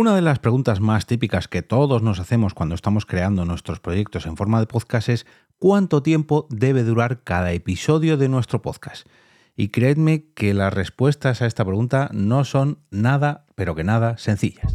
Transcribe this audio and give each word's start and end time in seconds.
Una 0.00 0.14
de 0.14 0.22
las 0.22 0.38
preguntas 0.38 0.78
más 0.78 1.06
típicas 1.06 1.48
que 1.48 1.62
todos 1.62 2.02
nos 2.02 2.20
hacemos 2.20 2.54
cuando 2.54 2.76
estamos 2.76 3.04
creando 3.04 3.44
nuestros 3.44 3.80
proyectos 3.80 4.26
en 4.26 4.36
forma 4.36 4.60
de 4.60 4.68
podcast 4.68 5.08
es 5.08 5.26
¿cuánto 5.58 6.04
tiempo 6.04 6.46
debe 6.50 6.84
durar 6.84 7.24
cada 7.24 7.50
episodio 7.50 8.16
de 8.16 8.28
nuestro 8.28 8.62
podcast? 8.62 9.08
Y 9.60 9.70
creedme 9.70 10.24
que 10.36 10.54
las 10.54 10.72
respuestas 10.72 11.42
a 11.42 11.46
esta 11.46 11.64
pregunta 11.64 12.10
no 12.12 12.44
son 12.44 12.78
nada, 12.92 13.44
pero 13.56 13.74
que 13.74 13.82
nada 13.82 14.16
sencillas. 14.16 14.72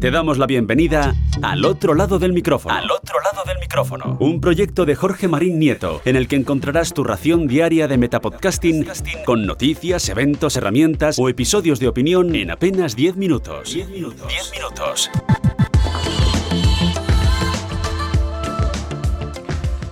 Te 0.00 0.10
damos 0.10 0.38
la 0.38 0.46
bienvenida 0.46 1.14
al 1.42 1.66
otro 1.66 1.92
lado 1.92 2.18
del 2.18 2.32
micrófono. 2.32 2.74
Al 2.74 2.90
otro 2.90 3.16
lado 3.20 3.44
del 3.46 3.58
micrófono. 3.58 4.16
Un 4.18 4.40
proyecto 4.40 4.86
de 4.86 4.94
Jorge 4.94 5.28
Marín 5.28 5.58
Nieto, 5.58 6.00
en 6.06 6.16
el 6.16 6.26
que 6.26 6.36
encontrarás 6.36 6.94
tu 6.94 7.04
ración 7.04 7.48
diaria 7.48 7.86
de 7.86 7.98
metapodcasting 7.98 8.86
con 9.26 9.44
noticias, 9.44 10.08
eventos, 10.08 10.56
herramientas 10.56 11.18
o 11.18 11.28
episodios 11.28 11.80
de 11.80 11.88
opinión 11.88 12.34
en 12.34 12.50
apenas 12.50 12.96
10 12.96 13.16
minutos. 13.16 13.74
10 13.74 13.90
minutos. 13.90 14.26
10 14.26 14.52
minutos. 14.52 15.10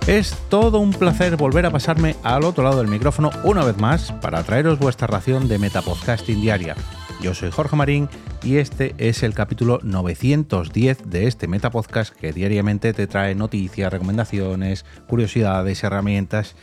Es 0.09 0.35
todo 0.49 0.79
un 0.79 0.93
placer 0.93 1.37
volver 1.37 1.67
a 1.67 1.71
pasarme 1.71 2.17
al 2.23 2.45
otro 2.45 2.65
lado 2.65 2.79
del 2.79 2.89
micrófono 2.89 3.31
una 3.45 3.63
vez 3.63 3.77
más 3.77 4.11
para 4.11 4.43
traeros 4.43 4.79
vuestra 4.79 5.07
ración 5.07 5.49
de 5.49 5.59
metapodcasting 5.59 6.41
diaria. 6.41 6.77
Yo 7.21 7.35
soy 7.35 7.51
Jorge 7.51 7.77
Marín 7.77 8.09
y 8.43 8.57
este 8.57 8.95
es 8.97 9.23
el 9.23 9.35
capítulo 9.35 9.81
910 9.83 11.11
de 11.11 11.27
este 11.27 11.47
Metapodcast 11.47 12.15
que 12.15 12.33
diariamente 12.33 12.95
te 12.95 13.07
trae 13.07 13.35
noticias, 13.35 13.93
recomendaciones, 13.93 14.87
curiosidades, 15.07 15.85
herramientas 15.85 16.57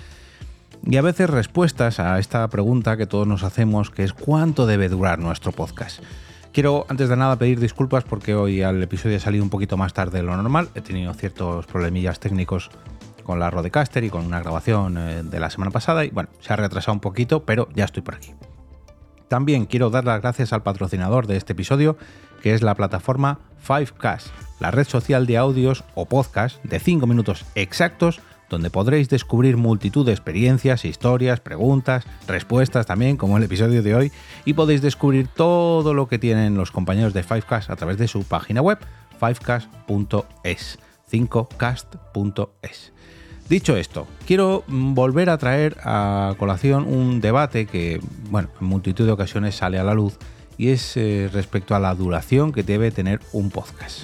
y 0.83 0.97
a 0.97 1.03
veces 1.03 1.29
respuestas 1.29 1.99
a 1.99 2.17
esta 2.17 2.47
pregunta 2.47 2.97
que 2.97 3.05
todos 3.05 3.27
nos 3.27 3.43
hacemos 3.43 3.91
que 3.91 4.05
es 4.05 4.13
¿cuánto 4.13 4.65
debe 4.65 4.89
durar 4.89 5.19
nuestro 5.19 5.51
podcast? 5.51 6.01
Quiero 6.51 6.87
antes 6.89 7.09
de 7.09 7.15
nada 7.15 7.35
pedir 7.35 7.59
disculpas 7.59 8.05
porque 8.05 8.33
hoy 8.33 8.61
el 8.61 8.81
episodio 8.81 9.17
ha 9.17 9.19
salido 9.19 9.43
un 9.43 9.51
poquito 9.51 9.77
más 9.77 9.93
tarde 9.93 10.19
de 10.19 10.23
lo 10.23 10.35
normal. 10.35 10.69
He 10.73 10.81
tenido 10.81 11.13
ciertos 11.13 11.67
problemillas 11.67 12.19
técnicos 12.19 12.71
con 13.25 13.39
la 13.39 13.49
Rodecaster 13.49 14.03
y 14.03 14.09
con 14.09 14.25
una 14.25 14.39
grabación 14.39 14.97
eh, 14.97 15.23
de 15.23 15.39
la 15.39 15.49
semana 15.49 15.71
pasada 15.71 16.05
y 16.05 16.09
bueno, 16.09 16.29
se 16.39 16.53
ha 16.53 16.55
retrasado 16.55 16.93
un 16.93 17.01
poquito, 17.01 17.43
pero 17.43 17.67
ya 17.75 17.83
estoy 17.83 18.03
por 18.03 18.15
aquí. 18.15 18.33
También 19.27 19.65
quiero 19.65 19.89
dar 19.89 20.05
las 20.05 20.21
gracias 20.21 20.53
al 20.53 20.63
patrocinador 20.63 21.27
de 21.27 21.35
este 21.35 21.53
episodio, 21.53 21.97
que 22.41 22.53
es 22.53 22.61
la 22.61 22.75
plataforma 22.75 23.39
5Cast, 23.67 24.27
la 24.59 24.71
red 24.71 24.87
social 24.87 25.25
de 25.25 25.37
audios 25.37 25.83
o 25.95 26.05
podcast 26.05 26.63
de 26.63 26.79
5 26.79 27.07
minutos 27.07 27.43
exactos 27.55 28.21
donde 28.49 28.69
podréis 28.69 29.09
descubrir 29.09 29.57
multitud 29.57 30.05
de 30.05 30.11
experiencias, 30.11 30.85
historias, 30.85 31.39
preguntas, 31.39 32.05
respuestas 32.27 32.85
también, 32.85 33.17
como 33.17 33.37
el 33.37 33.43
episodio 33.43 33.81
de 33.81 33.95
hoy, 33.95 34.11
y 34.45 34.53
podéis 34.53 34.83
descubrir 34.83 35.27
todo 35.27 35.95
lo 35.95 36.07
que 36.07 36.19
tienen 36.19 36.55
los 36.55 36.71
compañeros 36.71 37.13
de 37.13 37.25
5Cast 37.25 37.71
a 37.71 37.75
través 37.75 37.97
de 37.97 38.07
su 38.07 38.23
página 38.23 38.61
web, 38.61 38.77
5cast.es, 39.19 40.79
5cast.es. 41.11 42.94
Dicho 43.49 43.77
esto, 43.77 44.07
quiero 44.25 44.63
mm, 44.67 44.95
volver 44.95 45.29
a 45.29 45.37
traer 45.37 45.77
a 45.83 46.33
colación 46.39 46.85
un 46.87 47.21
debate 47.21 47.67
que, 47.67 47.99
bueno, 48.31 48.49
en 48.59 48.67
multitud 48.67 49.05
de 49.05 49.11
ocasiones 49.11 49.55
sale 49.55 49.77
a 49.77 49.83
la 49.83 49.93
luz 49.93 50.17
y 50.57 50.69
es 50.69 50.97
eh, 50.97 51.29
respecto 51.31 51.75
a 51.75 51.79
la 51.79 51.93
duración 51.93 52.51
que 52.51 52.63
debe 52.63 52.89
tener 52.89 53.19
un 53.33 53.51
podcast. 53.51 54.03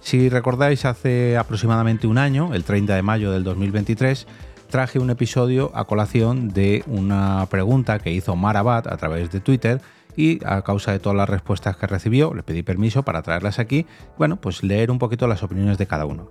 Si 0.00 0.28
recordáis, 0.28 0.84
hace 0.86 1.36
aproximadamente 1.36 2.06
un 2.06 2.16
año, 2.16 2.54
el 2.54 2.64
30 2.64 2.94
de 2.94 3.02
mayo 3.02 3.32
del 3.32 3.44
2023, 3.44 4.26
traje 4.70 4.98
un 4.98 5.10
episodio 5.10 5.70
a 5.74 5.84
colación 5.84 6.48
de 6.48 6.84
una 6.86 7.46
pregunta 7.50 7.98
que 7.98 8.12
hizo 8.12 8.34
Marabat 8.34 8.86
a 8.86 8.96
través 8.96 9.30
de 9.30 9.40
Twitter 9.40 9.80
y 10.16 10.44
a 10.44 10.62
causa 10.62 10.92
de 10.92 11.00
todas 11.00 11.16
las 11.16 11.28
respuestas 11.28 11.76
que 11.76 11.86
recibió, 11.86 12.32
le 12.32 12.42
pedí 12.42 12.62
permiso 12.62 13.02
para 13.02 13.22
traerlas 13.22 13.58
aquí, 13.58 13.86
bueno, 14.16 14.36
pues 14.36 14.62
leer 14.62 14.90
un 14.90 14.98
poquito 14.98 15.26
las 15.26 15.42
opiniones 15.42 15.76
de 15.76 15.86
cada 15.86 16.06
uno. 16.06 16.30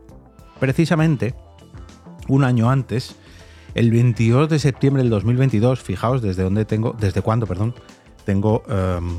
Precisamente, 0.59 1.35
un 2.27 2.43
año 2.43 2.69
antes, 2.69 3.15
el 3.75 3.91
22 3.91 4.49
de 4.49 4.59
septiembre 4.59 5.03
del 5.03 5.09
2022, 5.09 5.81
fijaos 5.81 6.21
desde 6.21 6.43
dónde 6.43 6.65
tengo, 6.65 6.95
desde 6.99 7.21
cuándo, 7.21 7.47
perdón, 7.47 7.73
tengo 8.25 8.63
em, 8.67 9.17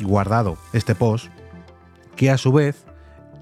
guardado 0.00 0.56
este 0.72 0.94
post, 0.94 1.28
que 2.16 2.30
a 2.30 2.38
su 2.38 2.52
vez 2.52 2.84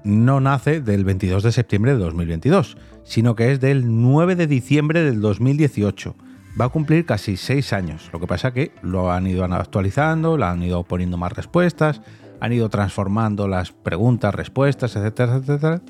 no 0.03 0.39
nace 0.39 0.81
del 0.81 1.03
22 1.03 1.43
de 1.43 1.51
septiembre 1.51 1.93
de 1.93 1.99
2022, 1.99 2.77
sino 3.03 3.35
que 3.35 3.51
es 3.51 3.59
del 3.59 4.01
9 4.01 4.35
de 4.35 4.47
diciembre 4.47 5.03
del 5.03 5.21
2018. 5.21 6.15
Va 6.59 6.65
a 6.65 6.69
cumplir 6.69 7.05
casi 7.05 7.37
seis 7.37 7.73
años. 7.73 8.09
Lo 8.11 8.19
que 8.19 8.27
pasa 8.27 8.53
que 8.53 8.71
lo 8.81 9.11
han 9.11 9.27
ido 9.27 9.43
actualizando, 9.45 10.37
lo 10.37 10.45
han 10.45 10.61
ido 10.63 10.83
poniendo 10.83 11.17
más 11.17 11.31
respuestas, 11.33 12.01
han 12.39 12.53
ido 12.53 12.69
transformando 12.69 13.47
las 13.47 13.71
preguntas, 13.71 14.33
respuestas, 14.33 14.95
etcétera, 14.95 15.37
etcétera. 15.37 15.81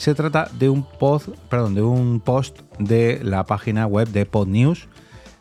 Se 0.00 0.14
trata 0.14 0.48
de 0.58 0.70
un, 0.70 0.82
post, 0.82 1.28
perdón, 1.50 1.74
de 1.74 1.82
un 1.82 2.20
post 2.20 2.60
de 2.78 3.20
la 3.22 3.44
página 3.44 3.86
web 3.86 4.08
de 4.08 4.24
PodNews, 4.24 4.88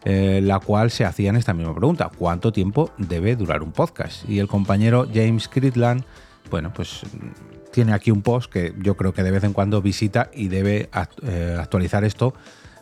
eh, 0.03 0.41
la 0.43 0.59
cual 0.59 0.91
se 0.91 1.05
hacían 1.05 1.37
esta 1.37 1.53
misma 1.53 1.73
pregunta: 1.73 2.11
¿cuánto 2.13 2.51
tiempo 2.51 2.91
debe 2.97 3.37
durar 3.37 3.63
un 3.63 3.71
podcast? 3.71 4.29
Y 4.29 4.39
el 4.39 4.49
compañero 4.49 5.07
James 5.13 5.47
Critland, 5.47 6.03
bueno, 6.51 6.73
pues 6.73 7.03
tiene 7.71 7.93
aquí 7.93 8.11
un 8.11 8.21
post 8.21 8.51
que 8.51 8.73
yo 8.79 8.97
creo 8.97 9.13
que 9.13 9.23
de 9.23 9.31
vez 9.31 9.45
en 9.45 9.53
cuando 9.53 9.81
visita 9.81 10.29
y 10.33 10.49
debe 10.49 10.89
eh, 11.23 11.57
actualizar 11.57 12.03
esto, 12.03 12.33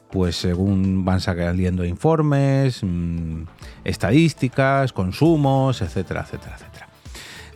pues 0.10 0.36
según 0.36 1.06
van 1.06 1.22
saliendo 1.22 1.86
informes, 1.86 2.80
mm, 2.82 3.44
estadísticas, 3.84 4.94
consumos, 4.94 5.84
etcétera, 5.84 6.22
etcétera, 6.22 6.56
etcétera. 6.56 6.88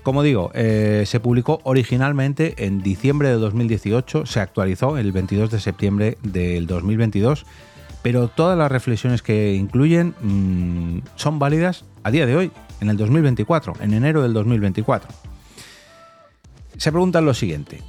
Como 0.03 0.23
digo, 0.23 0.49
eh, 0.55 1.03
se 1.05 1.19
publicó 1.19 1.59
originalmente 1.63 2.65
en 2.65 2.81
diciembre 2.81 3.29
de 3.29 3.35
2018, 3.35 4.25
se 4.25 4.39
actualizó 4.39 4.97
el 4.97 5.11
22 5.11 5.51
de 5.51 5.59
septiembre 5.59 6.17
del 6.23 6.65
2022, 6.65 7.45
pero 8.01 8.27
todas 8.27 8.57
las 8.57 8.71
reflexiones 8.71 9.21
que 9.21 9.53
incluyen 9.53 10.15
mm, 10.21 11.01
son 11.15 11.37
válidas 11.37 11.85
a 12.03 12.09
día 12.09 12.25
de 12.25 12.35
hoy, 12.35 12.51
en 12.79 12.89
el 12.89 12.97
2024, 12.97 13.73
en 13.79 13.93
enero 13.93 14.23
del 14.23 14.33
2024. 14.33 15.07
Se 16.77 16.91
preguntan 16.91 17.25
lo 17.25 17.35
siguiente, 17.35 17.79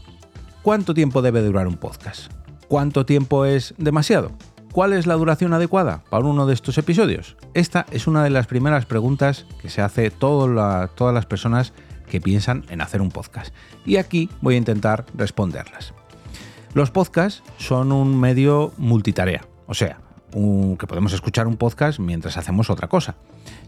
¿cuánto 0.61 0.93
tiempo 0.93 1.23
debe 1.23 1.41
durar 1.41 1.67
un 1.67 1.79
podcast? 1.79 2.31
¿Cuánto 2.69 3.07
tiempo 3.07 3.47
es 3.47 3.75
demasiado? 3.79 4.33
¿Cuál 4.73 4.93
es 4.93 5.07
la 5.07 5.15
duración 5.15 5.55
adecuada 5.55 6.05
para 6.11 6.27
uno 6.27 6.47
de 6.47 6.53
estos 6.53 6.77
episodios? 6.77 7.37
Esta 7.55 7.87
es 7.91 8.07
una 8.07 8.23
de 8.23 8.31
las 8.31 8.47
primeras 8.47 8.85
preguntas 8.85 9.47
que 9.63 9.71
se 9.71 9.81
hace 9.81 10.11
todas 10.11 10.91
las 11.15 11.27
personas 11.27 11.73
que 12.09 12.21
piensan 12.21 12.65
en 12.69 12.81
hacer 12.81 13.01
un 13.01 13.11
podcast. 13.11 13.55
Y 13.85 13.97
aquí 13.97 14.29
voy 14.41 14.55
a 14.55 14.59
intentar 14.59 15.07
responderlas. 15.15 15.95
Los 16.75 16.91
podcasts 16.91 17.43
son 17.59 17.93
un 17.93 18.19
medio 18.19 18.73
multitarea, 18.79 19.47
o 19.67 19.75
sea, 19.75 19.99
que 20.33 20.87
podemos 20.87 21.13
escuchar 21.13 21.47
un 21.47 21.57
podcast 21.57 21.99
mientras 21.99 22.39
hacemos 22.39 22.71
otra 22.71 22.89
cosa. 22.89 23.17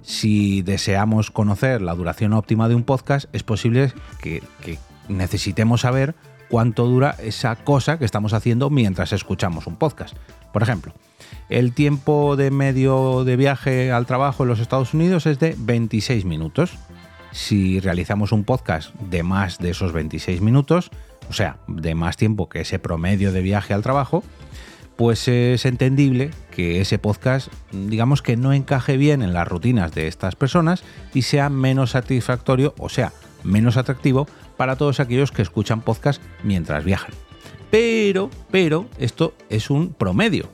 Si 0.03 0.63
deseamos 0.63 1.31
conocer 1.31 1.83
la 1.83 1.95
duración 1.95 2.33
óptima 2.33 2.69
de 2.69 2.75
un 2.75 2.85
podcast, 2.85 3.29
es 3.35 3.43
posible 3.43 3.93
que, 4.21 4.43
necesitemos 5.09 5.83
saber 5.83 6.15
cuánto 6.49 6.87
dura 6.87 7.15
esa 7.23 7.57
cosa 7.57 7.99
que 7.99 8.07
estamos 8.07 8.33
haciendo 8.33 8.71
mientras 8.71 9.13
escuchamos 9.13 9.67
un 9.67 9.77
podcast. 9.77 10.17
Por 10.51 10.63
ejemplo, 10.63 10.95
el 11.51 11.75
tiempo 11.75 12.37
de 12.37 12.51
medio 12.51 13.25
de 13.25 13.37
viaje 13.37 13.93
al 13.93 14.07
trabajo 14.07 14.45
en 14.45 14.49
los 14.49 14.61
Estados 14.61 14.95
Unidos 14.95 15.27
es 15.27 15.39
de 15.39 15.55
26 15.59 16.25
minutos 16.25 16.79
si 17.35 17.81
realizamos 17.81 18.31
un 18.31 18.45
podcast 18.45 18.95
de 18.95 19.25
más 19.25 19.59
de 19.59 19.71
esos 19.71 19.93
26 19.93 20.41
minutos, 20.41 20.91
o 21.29 21.33
sea, 21.33 21.59
de 21.67 21.97
más 21.97 22.17
tiempo 22.17 22.49
que 22.49 22.61
ese 22.61 22.79
promedio 22.79 23.33
de 23.33 23.43
viaje 23.43 23.75
al 23.75 23.83
trabajo, 23.83 24.23
pues 24.95 25.27
es 25.27 25.67
entendible 25.67 26.31
que 26.53 26.81
ese 26.81 27.01
podcast, 27.01 27.49
digamos 27.73 28.23
que 28.23 28.37
no 28.37 28.53
encaje 28.53 28.97
bien 28.97 29.21
en 29.21 29.35
las 29.35 29.49
rutinas 29.49 29.93
de 29.93 30.07
estas 30.07 30.37
personas 30.37 30.85
y 31.13 31.23
sea 31.23 31.51
menos 31.51 31.91
satisfactorio, 31.91 32.73
o 32.79 32.89
sea, 32.89 33.13
menos 33.43 33.77
atractivo 33.77 34.29
para 34.57 34.77
todos 34.77 35.01
aquellos 35.01 35.33
que 35.33 35.43
escuchan 35.43 35.81
podcast 35.81 36.23
mientras 36.45 36.85
viajan. 36.85 37.11
Pero, 37.73 38.31
pero, 38.53 38.87
esto 38.97 39.35
es 39.51 39.71
un 39.71 39.93
promedio. 39.93 40.51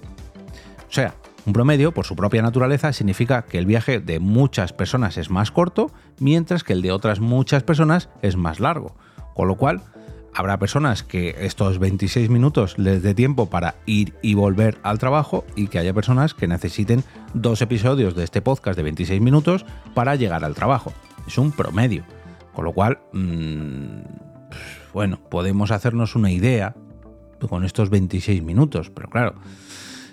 O 0.89 0.93
sea, 0.93 1.15
un 1.47 1.53
promedio, 1.53 1.93
por 1.93 2.05
su 2.05 2.17
propia 2.17 2.43
naturaleza, 2.43 2.93
significa 2.93 3.43
que 3.43 3.59
el 3.59 3.67
viaje 3.67 4.01
de 4.01 4.21
muchas 4.21 4.73
personas 4.73 5.17
es 5.17 5.31
más 5.31 5.51
corto, 5.51 5.91
mientras 6.19 6.65
que 6.65 6.75
el 6.75 6.83
de 6.83 6.93
otras 6.93 7.21
muchas 7.21 7.63
personas 7.63 8.09
es 8.23 8.37
más 8.37 8.61
largo. 8.61 8.95
Con 9.35 9.49
lo 9.49 9.57
cual, 9.57 9.83
habrá 10.35 10.59
personas 10.59 11.03
que 11.03 11.37
estos 11.41 11.79
26 11.79 12.29
minutos 12.31 12.79
les 12.79 13.03
dé 13.03 13.15
tiempo 13.15 13.49
para 13.49 13.77
ir 13.87 14.15
y 14.23 14.35
volver 14.35 14.79
al 14.83 14.99
trabajo 14.99 15.45
y 15.57 15.69
que 15.69 15.79
haya 15.79 15.95
personas 15.95 16.35
que 16.35 16.47
necesiten 16.47 17.05
dos 17.35 17.63
episodios 17.63 18.15
de 18.15 18.25
este 18.25 18.43
podcast 18.43 18.77
de 18.77 18.83
26 18.83 19.21
minutos 19.21 19.65
para 19.95 20.17
llegar 20.17 20.45
al 20.45 20.55
trabajo. 20.55 20.93
Es 21.27 21.39
un 21.39 21.53
promedio. 21.53 22.05
Con 22.53 22.65
lo 22.65 22.73
cual, 22.73 22.99
mmm, 23.13 24.01
bueno, 24.93 25.21
podemos 25.31 25.71
hacernos 25.71 26.17
una 26.17 26.31
idea 26.31 26.75
con 27.49 27.65
estos 27.65 27.89
26 27.89 28.43
minutos, 28.43 28.91
pero 28.91 29.09
claro. 29.09 29.35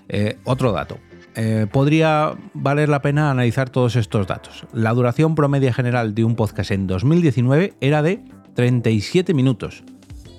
Eh, 0.10 0.38
otro 0.46 0.72
dato, 0.72 1.00
eh, 1.40 1.68
podría 1.72 2.36
valer 2.56 2.90
la 2.90 3.04
pena 3.04 3.30
analizar 3.30 3.70
todos 3.70 3.96
estos 3.96 4.26
datos. 4.26 4.66
La 4.74 4.92
duración 4.96 5.36
promedia 5.36 5.72
general 5.72 6.16
de 6.16 6.24
un 6.24 6.36
podcast 6.36 6.72
en 6.72 6.88
2019 6.88 7.76
era 7.80 8.02
de 8.02 8.24
37 8.56 9.36
minutos. 9.36 9.84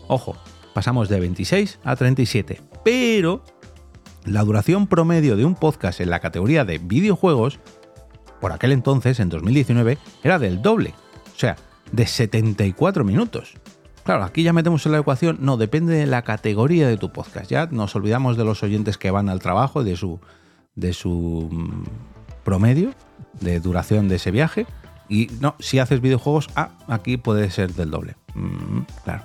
Ojo, 0.08 0.36
pasamos 0.74 1.08
de 1.08 1.20
26 1.20 1.78
a 1.84 1.94
37. 1.94 2.60
Pero 2.84 3.44
la 4.24 4.42
duración 4.42 4.88
promedio 4.88 5.36
de 5.36 5.44
un 5.44 5.54
podcast 5.54 6.00
en 6.00 6.10
la 6.10 6.18
categoría 6.18 6.64
de 6.64 6.78
videojuegos, 6.78 7.60
por 8.40 8.50
aquel 8.50 8.72
entonces, 8.72 9.20
en 9.20 9.28
2019, 9.28 9.98
era 10.24 10.40
del 10.40 10.62
doble. 10.62 10.94
O 11.32 11.38
sea, 11.38 11.54
de 11.92 12.06
74 12.08 13.04
minutos. 13.04 13.54
Claro, 14.02 14.24
aquí 14.24 14.42
ya 14.42 14.52
metemos 14.52 14.84
en 14.84 14.92
la 14.92 14.98
ecuación, 14.98 15.38
no, 15.42 15.58
depende 15.58 15.94
de 15.94 16.06
la 16.06 16.22
categoría 16.22 16.88
de 16.88 16.96
tu 16.96 17.12
podcast. 17.12 17.48
Ya 17.48 17.66
nos 17.66 17.94
olvidamos 17.94 18.36
de 18.36 18.44
los 18.44 18.64
oyentes 18.64 18.98
que 18.98 19.12
van 19.12 19.28
al 19.28 19.38
trabajo 19.38 19.82
y 19.82 19.84
de 19.84 19.96
su 19.96 20.18
de 20.78 20.92
su 20.92 21.50
promedio 22.44 22.94
de 23.40 23.60
duración 23.60 24.08
de 24.08 24.16
ese 24.16 24.30
viaje. 24.30 24.66
Y 25.08 25.30
no, 25.40 25.54
si 25.58 25.78
haces 25.78 26.00
videojuegos, 26.00 26.48
ah, 26.54 26.70
aquí 26.86 27.16
puede 27.16 27.50
ser 27.50 27.74
del 27.74 27.90
doble. 27.90 28.16
Mm, 28.34 28.80
claro. 29.04 29.24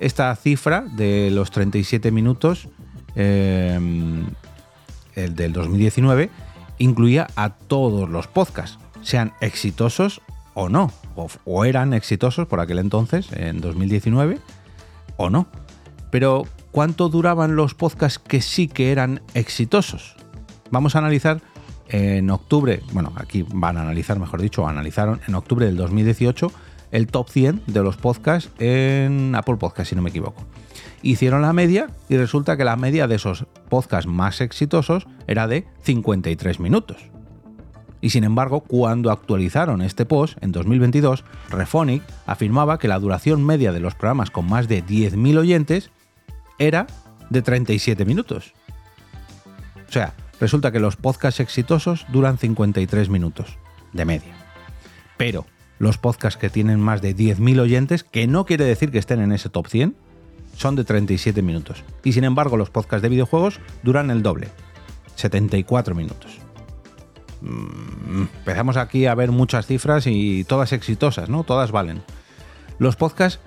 Esta 0.00 0.34
cifra 0.36 0.82
de 0.82 1.30
los 1.30 1.50
37 1.50 2.10
minutos 2.10 2.68
em, 3.16 4.26
el 5.14 5.34
del 5.34 5.52
2019 5.52 6.30
incluía 6.78 7.26
a 7.34 7.50
todos 7.50 8.08
los 8.08 8.28
podcasts, 8.28 8.78
sean 9.02 9.32
exitosos 9.40 10.20
o 10.54 10.68
no, 10.68 10.92
o, 11.44 11.64
eran 11.64 11.94
exitosos 11.94 12.46
por 12.46 12.60
aquel 12.60 12.78
entonces, 12.78 13.28
en 13.32 13.60
2019, 13.60 14.38
o 15.16 15.30
no. 15.30 15.46
Pero, 16.10 16.46
¿cuánto 16.70 17.08
duraban 17.08 17.56
los 17.56 17.74
podcasts 17.74 18.18
que 18.18 18.40
sí 18.40 18.68
que 18.68 18.92
eran 18.92 19.22
exitosos? 19.34 20.16
Vamos 20.70 20.94
a 20.94 20.98
analizar 20.98 21.40
en 21.88 22.30
octubre, 22.30 22.82
bueno, 22.92 23.12
aquí 23.16 23.46
van 23.50 23.78
a 23.78 23.82
analizar, 23.82 24.18
mejor 24.18 24.42
dicho, 24.42 24.66
analizaron 24.66 25.20
en 25.26 25.34
octubre 25.34 25.66
del 25.66 25.76
2018 25.76 26.52
el 26.90 27.06
top 27.06 27.28
100 27.28 27.62
de 27.66 27.82
los 27.82 27.96
podcasts 27.96 28.50
en 28.58 29.34
Apple 29.34 29.56
Podcast, 29.56 29.90
si 29.90 29.96
no 29.96 30.02
me 30.02 30.10
equivoco. 30.10 30.44
Hicieron 31.02 31.42
la 31.42 31.52
media 31.52 31.88
y 32.08 32.16
resulta 32.16 32.56
que 32.56 32.64
la 32.64 32.76
media 32.76 33.06
de 33.06 33.16
esos 33.16 33.46
podcasts 33.68 34.10
más 34.10 34.40
exitosos 34.40 35.06
era 35.26 35.46
de 35.46 35.66
53 35.82 36.60
minutos. 36.60 36.96
Y 38.00 38.10
sin 38.10 38.24
embargo, 38.24 38.60
cuando 38.60 39.10
actualizaron 39.10 39.82
este 39.82 40.06
post 40.06 40.38
en 40.42 40.52
2022, 40.52 41.24
Refonic 41.50 42.02
afirmaba 42.26 42.78
que 42.78 42.88
la 42.88 42.98
duración 42.98 43.44
media 43.44 43.72
de 43.72 43.80
los 43.80 43.94
programas 43.94 44.30
con 44.30 44.48
más 44.48 44.68
de 44.68 44.84
10.000 44.84 45.38
oyentes 45.38 45.90
era 46.58 46.86
de 47.30 47.42
37 47.42 48.04
minutos. 48.04 48.52
O 49.88 49.92
sea, 49.92 50.14
Resulta 50.40 50.70
que 50.70 50.80
los 50.80 50.96
podcasts 50.96 51.40
exitosos 51.40 52.06
duran 52.08 52.38
53 52.38 53.08
minutos, 53.08 53.58
de 53.92 54.04
media. 54.04 54.34
Pero 55.16 55.46
los 55.78 55.98
podcasts 55.98 56.38
que 56.38 56.50
tienen 56.50 56.80
más 56.80 57.02
de 57.02 57.16
10.000 57.16 57.60
oyentes, 57.60 58.04
que 58.04 58.26
no 58.26 58.46
quiere 58.46 58.64
decir 58.64 58.90
que 58.90 58.98
estén 58.98 59.20
en 59.20 59.32
ese 59.32 59.48
top 59.48 59.66
100, 59.66 59.96
son 60.56 60.76
de 60.76 60.84
37 60.84 61.42
minutos. 61.42 61.84
Y 62.04 62.12
sin 62.12 62.24
embargo, 62.24 62.56
los 62.56 62.70
podcasts 62.70 63.02
de 63.02 63.08
videojuegos 63.08 63.60
duran 63.82 64.10
el 64.10 64.22
doble, 64.22 64.48
74 65.14 65.94
minutos. 65.94 66.38
Mm, 67.40 68.22
empezamos 68.22 68.76
aquí 68.76 69.06
a 69.06 69.14
ver 69.14 69.30
muchas 69.30 69.66
cifras 69.66 70.06
y 70.06 70.44
todas 70.44 70.72
exitosas, 70.72 71.28
¿no? 71.28 71.44
Todas 71.44 71.70
valen. 71.70 72.02
Los 72.78 72.96
podcasts 72.96 73.40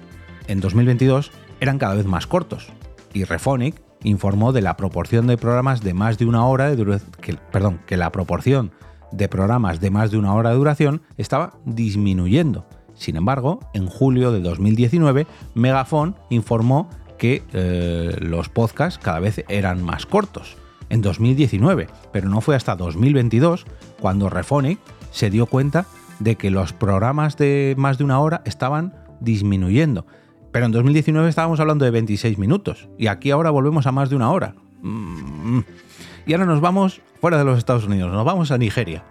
en 0.48 0.62
2022 0.62 1.32
eran 1.60 1.78
cada 1.78 1.96
vez 1.96 2.06
más 2.06 2.28
cortos 2.28 2.68
y 3.14 3.24
Refonic 3.24 3.76
informó 4.04 4.52
de 4.52 4.62
la 4.62 4.78
proporción 4.78 5.28
de 5.28 5.38
programas 5.38 5.82
de 5.82 5.94
más 5.94 6.18
de 6.18 6.26
una 6.26 6.46
hora 6.46 6.70
de 6.70 6.76
duración, 6.76 7.12
perdón, 7.52 7.80
que 7.86 7.98
la 7.98 8.12
proporción 8.12 8.72
de 9.12 9.28
programas 9.28 9.80
de 9.80 9.92
más 9.92 10.12
de 10.12 10.18
una 10.18 10.34
hora 10.34 10.50
de 10.50 10.56
duración 10.56 11.02
estaba 11.18 11.54
disminuyendo. 11.66 12.66
Sin 12.96 13.16
embargo, 13.16 13.60
en 13.74 13.88
julio 13.88 14.32
de 14.32 14.42
2019, 14.42 15.28
Megafon 15.56 16.16
informó 16.30 16.90
que 17.18 17.44
eh, 17.54 18.16
los 18.20 18.50
podcasts 18.50 19.00
cada 19.02 19.20
vez 19.20 19.44
eran 19.48 19.84
más 19.84 20.06
cortos. 20.06 20.58
En 20.90 21.02
2019, 21.02 21.88
pero 22.12 22.30
no 22.30 22.42
fue 22.42 22.56
hasta 22.56 22.76
2022 22.76 23.66
cuando 24.00 24.30
Refonic 24.30 24.80
se 25.12 25.30
dio 25.30 25.46
cuenta 25.46 25.86
de 26.20 26.36
que 26.36 26.52
los 26.52 26.74
programas 26.74 27.38
de 27.38 27.76
más 27.78 27.98
de 27.98 28.04
una 28.04 28.20
hora 28.20 28.42
estaban 28.46 28.94
disminuyendo. 29.20 30.06
Pero 30.52 30.66
en 30.66 30.72
2019 30.72 31.30
estábamos 31.30 31.60
hablando 31.60 31.86
de 31.86 31.92
26 31.92 32.38
minutos 32.38 32.90
y 32.98 33.08
aquí 33.08 33.32
ahora 33.32 33.50
volvemos 33.50 33.88
a 33.88 33.92
más 33.92 34.10
de 34.10 34.16
una 34.16 34.32
hora. 34.32 34.56
Mm. 34.82 35.60
Y 36.26 36.34
ahora 36.34 36.46
nos 36.46 36.62
vamos 36.62 37.02
fuera 37.20 37.38
de 37.38 37.46
los 37.46 37.58
Estados 37.58 37.86
Unidos, 37.86 38.12
nos 38.12 38.26
vamos 38.26 38.52
a 38.52 38.58
Nigeria. 38.58 39.04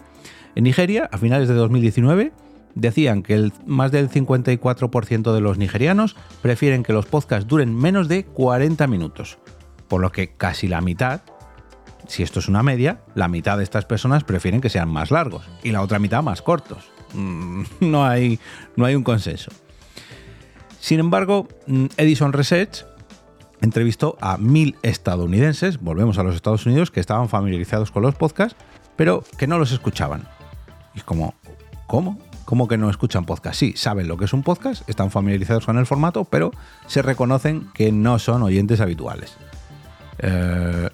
En 0.55 0.65
Nigeria, 0.65 1.09
a 1.13 1.19
finales 1.19 1.49
de 1.49 1.55
2019, 1.55 2.33
decían 2.75 3.23
que 3.23 3.35
el, 3.35 3.53
más 3.67 3.93
del 3.93 4.11
54% 4.11 5.33
de 5.33 5.41
los 5.41 5.59
nigerianos 5.59 6.17
prefieren 6.43 6.83
que 6.83 6.93
los 6.93 7.07
podcasts 7.07 7.49
duren 7.49 7.75
menos 7.75 8.09
de 8.09 8.25
40 8.25 8.87
minutos, 8.87 9.39
por 9.89 10.01
lo 10.01 10.13
que 10.13 10.35
casi 10.35 10.69
la 10.69 10.81
mitad, 10.81 11.23
si 12.07 12.23
esto 12.23 12.41
es 12.41 12.49
una 12.49 12.63
media, 12.63 13.01
la 13.15 13.29
mitad 13.29 13.59
de 13.59 13.65
estas 13.65 13.85
personas 13.85 14.25
prefieren 14.25 14.61
que 14.61 14.69
sean 14.69 14.89
más 14.89 15.11
largos 15.11 15.49
y 15.63 15.71
la 15.71 15.83
otra 15.83 15.99
mitad 15.99 16.23
más 16.23 16.43
cortos. 16.43 16.91
Mm, 17.15 17.63
no, 17.81 18.05
hay, 18.05 18.39
no 18.77 18.85
hay 18.85 18.95
un 18.95 19.05
consenso. 19.05 19.51
Sin 20.81 20.99
embargo, 20.99 21.47
mm, 21.67 21.87
Edison 21.97 22.33
Research 22.33 22.85
entrevistó 23.61 24.17
a 24.21 24.39
mil 24.39 24.77
estadounidenses, 24.83 25.79
volvemos 25.81 26.19
a 26.19 26.23
los 26.23 26.35
Estados 26.35 26.65
Unidos, 26.67 26.91
que 26.91 27.01
estaban 27.01 27.29
familiarizados 27.29 27.91
con 27.91 28.03
los 28.03 28.15
podcasts, 28.15 28.57
pero 28.97 29.23
que 29.39 29.47
no 29.47 29.59
los 29.59 29.73
escuchaban. 29.73 30.27
Y 30.95 31.01
como, 31.01 31.35
¿cómo? 31.87 32.19
¿Cómo 32.47 32.67
que 32.67 32.79
no 32.79 32.91
escuchan 32.91 33.27
podcast? 33.27 33.61
Sí, 33.61 33.75
saben 33.77 34.09
lo 34.09 34.17
que 34.17 34.25
es 34.25 34.33
un 34.33 34.43
podcast, 34.43 34.89
están 34.89 35.11
familiarizados 35.11 35.67
con 35.67 35.79
el 35.79 35.87
formato, 35.87 36.25
pero 36.25 36.51
se 36.87 37.03
reconocen 37.03 37.69
que 37.75 37.93
no 37.93 38.19
son 38.19 38.43
oyentes 38.43 38.81
habituales. 38.81 39.37
Eh, 40.19 40.89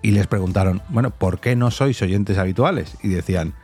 y 0.00 0.12
les 0.12 0.26
preguntaron, 0.26 0.80
bueno, 0.88 1.10
¿por 1.10 1.40
qué 1.40 1.56
no 1.56 1.70
sois 1.70 2.00
oyentes 2.02 2.38
habituales? 2.38 2.96
Y 3.02 3.08
decían, 3.08 3.54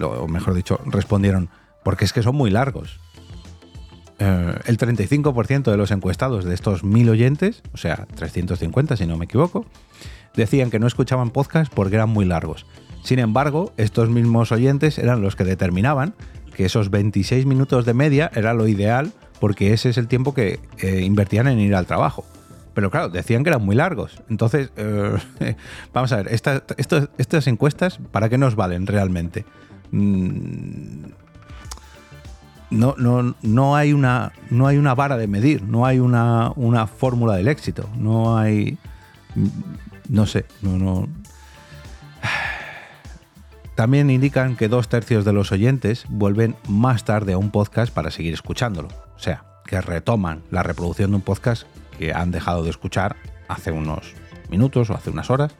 o 0.00 0.26
mejor 0.26 0.54
dicho, 0.54 0.80
respondieron, 0.86 1.50
porque 1.84 2.04
es 2.04 2.12
que 2.12 2.22
son 2.22 2.34
muy 2.34 2.50
largos. 2.50 2.98
Eh, 4.24 4.54
el 4.66 4.78
35% 4.78 5.68
de 5.68 5.76
los 5.76 5.90
encuestados 5.90 6.44
de 6.44 6.54
estos 6.54 6.84
mil 6.84 7.08
oyentes, 7.08 7.60
o 7.74 7.76
sea, 7.76 8.06
350 8.14 8.96
si 8.96 9.04
no 9.04 9.18
me 9.18 9.24
equivoco, 9.24 9.66
decían 10.36 10.70
que 10.70 10.78
no 10.78 10.86
escuchaban 10.86 11.30
podcast 11.30 11.72
porque 11.74 11.96
eran 11.96 12.10
muy 12.10 12.24
largos. 12.24 12.64
Sin 13.02 13.18
embargo, 13.18 13.72
estos 13.78 14.10
mismos 14.10 14.52
oyentes 14.52 14.98
eran 14.98 15.22
los 15.22 15.34
que 15.34 15.42
determinaban 15.42 16.14
que 16.54 16.66
esos 16.66 16.88
26 16.90 17.46
minutos 17.46 17.84
de 17.84 17.94
media 17.94 18.30
era 18.32 18.54
lo 18.54 18.68
ideal 18.68 19.12
porque 19.40 19.72
ese 19.72 19.88
es 19.88 19.98
el 19.98 20.06
tiempo 20.06 20.34
que 20.34 20.60
eh, 20.78 21.00
invertían 21.02 21.48
en 21.48 21.58
ir 21.58 21.74
al 21.74 21.86
trabajo. 21.86 22.24
Pero 22.74 22.92
claro, 22.92 23.08
decían 23.08 23.42
que 23.42 23.50
eran 23.50 23.64
muy 23.64 23.74
largos. 23.74 24.22
Entonces, 24.30 24.70
eh, 24.76 25.16
vamos 25.92 26.12
a 26.12 26.22
ver, 26.22 26.28
estas 26.32 27.46
encuestas, 27.48 27.98
¿para 28.12 28.28
qué 28.28 28.38
nos 28.38 28.54
valen 28.54 28.86
realmente? 28.86 29.44
Mm, 29.90 31.06
no, 32.72 32.94
no, 32.96 33.34
no, 33.42 33.76
hay 33.76 33.92
una, 33.92 34.32
no 34.50 34.66
hay 34.66 34.78
una 34.78 34.94
vara 34.94 35.16
de 35.16 35.28
medir, 35.28 35.62
no 35.62 35.86
hay 35.86 35.98
una, 35.98 36.52
una 36.56 36.86
fórmula 36.86 37.34
del 37.36 37.48
éxito, 37.48 37.88
no 37.96 38.36
hay. 38.36 38.78
No 40.08 40.26
sé, 40.26 40.46
no, 40.62 40.76
no. 40.78 41.08
También 43.74 44.10
indican 44.10 44.56
que 44.56 44.68
dos 44.68 44.88
tercios 44.88 45.24
de 45.24 45.32
los 45.32 45.52
oyentes 45.52 46.04
vuelven 46.08 46.56
más 46.68 47.04
tarde 47.04 47.32
a 47.32 47.38
un 47.38 47.50
podcast 47.50 47.92
para 47.92 48.10
seguir 48.10 48.34
escuchándolo. 48.34 48.88
O 49.16 49.18
sea, 49.18 49.44
que 49.64 49.80
retoman 49.80 50.42
la 50.50 50.62
reproducción 50.62 51.10
de 51.10 51.16
un 51.16 51.22
podcast 51.22 51.64
que 51.98 52.12
han 52.12 52.30
dejado 52.30 52.64
de 52.64 52.70
escuchar 52.70 53.16
hace 53.48 53.72
unos 53.72 54.14
minutos 54.50 54.90
o 54.90 54.94
hace 54.94 55.10
unas 55.10 55.30
horas. 55.30 55.54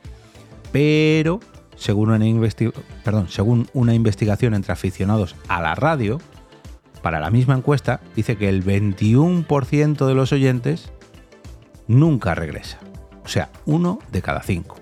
Pero, 0.73 1.41
según 1.77 2.11
una, 2.11 2.49
perdón, 3.05 3.29
según 3.29 3.69
una 3.73 3.95
investigación 3.95 4.55
entre 4.55 4.73
aficionados 4.73 5.37
a 5.49 5.61
la 5.61 5.75
radio, 5.75 6.21
para 7.03 7.21
la 7.21 7.31
misma 7.31 7.55
encuesta, 7.55 8.01
dice 8.17 8.37
que 8.37 8.49
el 8.49 8.65
21% 8.65 10.07
de 10.07 10.15
los 10.15 10.33
oyentes 10.33 10.93
nunca 11.89 12.35
regresa. 12.35 12.79
O 13.25 13.29
sea, 13.29 13.51
uno 13.67 13.99
de 14.11 14.23
cada 14.23 14.43
cinco. 14.43 14.77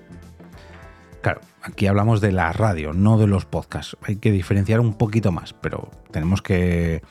Claro, 1.22 1.40
aquí 1.62 1.86
hablamos 1.86 2.20
de 2.20 2.32
la 2.32 2.52
radio, 2.52 2.92
no 2.92 3.18
de 3.18 3.26
los 3.26 3.44
podcasts. 3.44 3.96
Hay 4.02 4.16
que 4.16 4.30
diferenciar 4.30 4.80
un 4.80 4.94
poquito 4.94 5.32
más, 5.32 5.52
pero 5.52 5.90
tenemos 6.10 6.40
que 6.40 7.02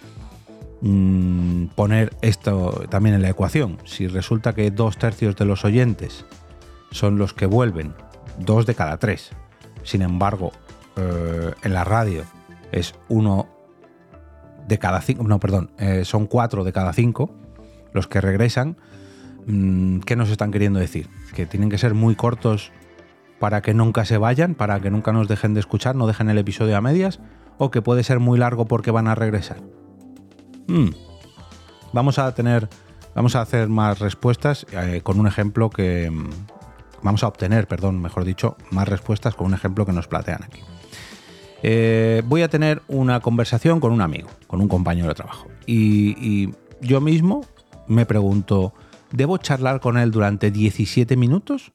mm, 0.82 1.66
poner 1.76 2.16
esto 2.22 2.86
también 2.90 3.16
en 3.16 3.22
la 3.22 3.30
ecuación. 3.30 3.78
Si 3.86 4.08
resulta 4.08 4.54
que 4.54 4.72
dos 4.72 4.98
tercios 4.98 5.36
de 5.36 5.46
los 5.46 5.66
oyentes 5.66 6.26
son 6.92 7.18
los 7.18 7.34
que 7.34 7.46
vuelven, 7.46 7.94
dos 8.40 8.66
de 8.66 8.76
cada 8.76 8.98
tres. 8.98 9.32
Sin 9.84 10.02
embargo, 10.02 10.52
eh, 10.96 11.54
en 11.64 11.74
la 11.74 11.84
radio 11.84 12.24
es 12.72 12.96
uno 13.08 13.48
de 14.70 14.78
cada 14.78 15.02
cinco, 15.02 15.24
no, 15.24 15.40
perdón, 15.40 15.72
eh, 15.80 16.06
son 16.06 16.28
cuatro 16.28 16.64
de 16.64 16.72
cada 16.72 16.94
cinco 16.94 17.32
los 17.92 18.08
que 18.08 18.22
regresan. 18.22 18.78
Mm, 19.48 20.00
¿Qué 20.02 20.16
nos 20.16 20.30
están 20.30 20.52
queriendo 20.52 20.80
decir? 20.80 21.10
Que 21.34 21.46
tienen 21.46 21.70
que 21.70 21.78
ser 21.78 21.96
muy 21.96 22.16
cortos 22.16 22.72
para 23.40 23.62
que 23.62 23.74
nunca 23.74 24.06
se 24.06 24.18
vayan, 24.18 24.54
para 24.54 24.80
que 24.80 24.92
nunca 24.92 25.12
nos 25.12 25.28
dejen 25.28 25.56
de 25.56 25.60
escuchar, 25.60 25.96
no 25.96 26.06
dejen 26.06 26.30
el 26.30 26.38
episodio 26.38 26.78
a 26.78 26.82
medias, 26.82 27.20
o 27.58 27.72
que 27.72 27.82
puede 27.82 28.04
ser 28.04 28.20
muy 28.20 28.38
largo 28.38 28.66
porque 28.66 28.92
van 28.92 29.08
a 29.08 29.16
regresar. 29.16 29.58
Hmm. 30.68 30.90
Vamos 31.92 32.20
a 32.20 32.32
tener, 32.36 32.70
vamos 33.16 33.36
a 33.36 33.42
hacer 33.42 33.70
más 33.70 33.98
respuestas 33.98 34.68
eh, 34.72 35.02
con 35.04 35.20
un 35.20 35.26
ejemplo 35.26 35.72
que 35.72 36.12
mm, 36.12 36.30
vamos 37.02 37.24
a 37.24 37.28
obtener, 37.28 37.68
perdón, 37.68 38.00
mejor 38.00 38.24
dicho, 38.24 38.56
más 38.70 38.88
respuestas 38.88 39.34
con 39.34 39.48
un 39.48 39.56
ejemplo 39.56 39.84
que 39.86 39.94
nos 39.94 40.08
plantean 40.08 40.44
aquí. 40.44 40.62
Eh, 41.62 42.24
voy 42.26 42.42
a 42.42 42.48
tener 42.48 42.82
una 42.88 43.20
conversación 43.20 43.80
con 43.80 43.92
un 43.92 44.02
amigo, 44.02 44.30
con 44.48 44.62
un 44.62 44.68
compañero 44.68 45.08
de 45.10 45.16
trabajo, 45.16 45.48
y 45.66 46.50
yo 46.82 47.02
mismo 47.02 47.46
me 47.88 48.06
pregunto, 48.06 48.74
¿debo 49.12 49.38
charlar 49.38 49.82
con 49.82 49.98
él 49.98 50.12
durante 50.12 50.52
17 50.52 51.18
minutos 51.18 51.74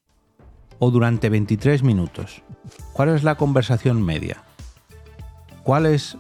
o 0.79 0.91
durante 0.91 1.29
23 1.29 1.83
minutos? 1.83 2.43
¿Cuál 2.93 3.11
es 3.11 3.25
la 3.25 3.35
conversación 3.35 4.03
media? 4.03 4.43
¿Cuál 5.65 5.87
es, 5.87 6.17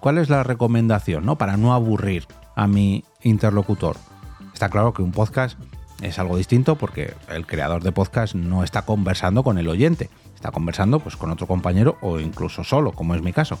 cuál 0.00 0.18
es 0.18 0.28
la 0.28 0.42
recomendación 0.42 1.24
¿no? 1.24 1.36
para 1.36 1.56
no 1.56 1.72
aburrir 1.72 2.26
a 2.54 2.66
mi 2.66 3.04
interlocutor? 3.22 3.96
Está 4.52 4.68
claro 4.68 4.92
que 4.92 5.02
un 5.02 5.12
podcast 5.12 5.58
es 6.02 6.18
algo 6.18 6.36
distinto 6.36 6.76
porque 6.76 7.14
el 7.28 7.46
creador 7.46 7.82
de 7.82 7.92
podcast 7.92 8.34
no 8.34 8.62
está 8.62 8.82
conversando 8.82 9.42
con 9.42 9.58
el 9.58 9.68
oyente, 9.68 10.10
está 10.34 10.50
conversando 10.50 11.00
pues, 11.00 11.16
con 11.16 11.30
otro 11.30 11.46
compañero 11.46 11.96
o 12.00 12.20
incluso 12.20 12.64
solo, 12.64 12.92
como 12.92 13.14
es 13.14 13.22
mi 13.22 13.32
caso. 13.32 13.58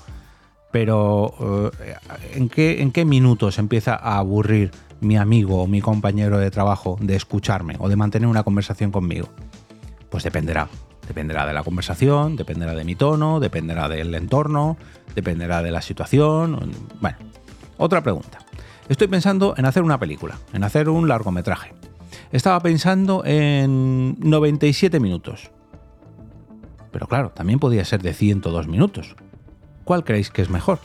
Pero 0.70 1.72
eh, 1.82 1.96
¿en, 2.34 2.48
qué, 2.48 2.82
¿en 2.82 2.92
qué 2.92 3.04
minutos 3.04 3.58
empieza 3.58 3.94
a 3.94 4.18
aburrir 4.18 4.70
mi 5.00 5.16
amigo 5.16 5.62
o 5.62 5.66
mi 5.66 5.80
compañero 5.80 6.38
de 6.38 6.50
trabajo 6.50 6.98
de 7.00 7.16
escucharme 7.16 7.76
o 7.78 7.88
de 7.88 7.96
mantener 7.96 8.28
una 8.28 8.42
conversación 8.42 8.90
conmigo? 8.90 9.28
Pues 10.10 10.24
dependerá. 10.24 10.68
Dependerá 11.06 11.46
de 11.46 11.54
la 11.54 11.62
conversación, 11.62 12.36
dependerá 12.36 12.74
de 12.74 12.84
mi 12.84 12.94
tono, 12.94 13.40
dependerá 13.40 13.88
del 13.88 14.14
entorno, 14.14 14.76
dependerá 15.14 15.62
de 15.62 15.70
la 15.70 15.80
situación. 15.80 16.70
Bueno, 17.00 17.16
otra 17.78 18.02
pregunta. 18.02 18.40
Estoy 18.90 19.08
pensando 19.08 19.54
en 19.56 19.64
hacer 19.64 19.82
una 19.82 19.98
película, 19.98 20.38
en 20.52 20.64
hacer 20.64 20.90
un 20.90 21.08
largometraje. 21.08 21.72
Estaba 22.32 22.60
pensando 22.60 23.22
en 23.24 24.16
97 24.20 25.00
minutos. 25.00 25.50
Pero 26.90 27.06
claro, 27.06 27.30
también 27.30 27.58
podría 27.58 27.84
ser 27.84 28.02
de 28.02 28.12
102 28.12 28.66
minutos. 28.66 29.16
¿Cuál 29.84 30.04
creéis 30.04 30.30
que 30.30 30.42
es 30.42 30.50
mejor? 30.50 30.78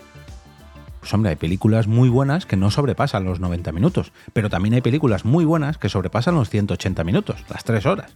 Pues 0.99 1.13
hombre, 1.13 1.31
hay 1.31 1.35
películas 1.35 1.87
muy 1.87 2.07
buenas 2.07 2.45
que 2.45 2.55
no 2.55 2.71
sobrepasan 2.71 3.25
los 3.25 3.41
90 3.41 3.73
minutos, 3.73 4.13
pero 4.31 4.49
también 4.49 4.75
hay 4.75 4.81
películas 4.81 5.25
muy 5.25 5.43
buenas 5.43 5.77
que 5.77 5.89
sobrepasan 5.89 6.35
los 6.35 6.49
180 6.49 7.03
minutos, 7.03 7.43
las 7.49 7.65
3 7.65 7.85
horas. 7.87 8.15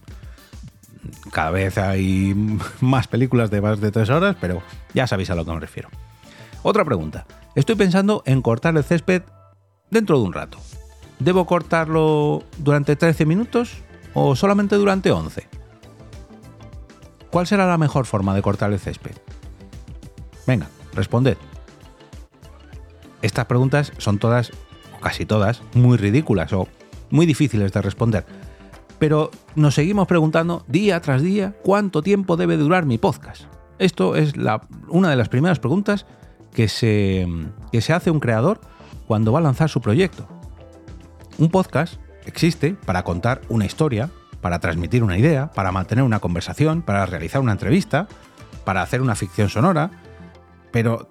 Cada 1.30 1.50
vez 1.50 1.76
hay 1.76 2.34
más 2.80 3.08
películas 3.08 3.50
de 3.50 3.60
más 3.60 3.80
de 3.80 3.90
3 3.90 4.08
horas, 4.08 4.36
pero 4.40 4.62
ya 4.94 5.06
sabéis 5.06 5.28
a 5.28 5.34
lo 5.34 5.44
que 5.44 5.52
me 5.52 5.60
refiero. 5.60 5.90
Otra 6.62 6.84
pregunta. 6.84 7.26
Estoy 7.54 7.76
pensando 7.76 8.22
en 8.24 8.40
cortar 8.40 8.74
el 8.76 8.84
césped 8.84 9.22
dentro 9.90 10.18
de 10.18 10.24
un 10.24 10.32
rato. 10.32 10.58
¿Debo 11.18 11.46
cortarlo 11.46 12.42
durante 12.58 12.96
13 12.96 13.26
minutos 13.26 13.78
o 14.14 14.36
solamente 14.36 14.76
durante 14.76 15.10
11? 15.10 15.48
¿Cuál 17.30 17.46
será 17.46 17.66
la 17.66 17.78
mejor 17.78 18.06
forma 18.06 18.34
de 18.34 18.42
cortar 18.42 18.72
el 18.72 18.78
césped? 18.78 19.16
Venga, 20.46 20.68
responded. 20.94 21.36
Estas 23.20 23.46
preguntas 23.46 23.92
son 23.98 24.18
todas, 24.18 24.52
o 24.96 25.00
casi 25.00 25.26
todas, 25.26 25.62
muy 25.74 25.96
ridículas 25.98 26.52
o 26.52 26.68
muy 27.10 27.26
difíciles 27.26 27.72
de 27.72 27.82
responder. 27.82 28.24
Pero 28.98 29.30
nos 29.54 29.74
seguimos 29.74 30.06
preguntando 30.06 30.64
día 30.68 31.00
tras 31.00 31.22
día 31.22 31.54
cuánto 31.62 32.02
tiempo 32.02 32.36
debe 32.36 32.56
durar 32.56 32.86
mi 32.86 32.98
podcast. 32.98 33.44
Esto 33.78 34.16
es 34.16 34.34
una 34.88 35.10
de 35.10 35.16
las 35.16 35.28
primeras 35.28 35.58
preguntas 35.58 36.06
que 36.52 36.68
se, 36.68 37.26
que 37.70 37.80
se 37.80 37.92
hace 37.92 38.10
un 38.10 38.20
creador 38.20 38.60
cuando 39.06 39.32
va 39.32 39.38
a 39.38 39.42
lanzar 39.42 39.68
su 39.68 39.80
proyecto. 39.80 40.26
Un 41.38 41.50
podcast 41.50 41.94
existe 42.26 42.74
para 42.84 43.04
contar 43.04 43.42
una 43.48 43.64
historia, 43.64 44.10
para 44.40 44.58
transmitir 44.58 45.04
una 45.04 45.16
idea, 45.16 45.52
para 45.52 45.70
mantener 45.70 46.02
una 46.02 46.18
conversación, 46.18 46.82
para 46.82 47.06
realizar 47.06 47.40
una 47.40 47.52
entrevista, 47.52 48.08
para 48.64 48.82
hacer 48.82 49.00
una 49.00 49.14
ficción 49.14 49.48
sonora, 49.48 49.92
pero 50.72 51.08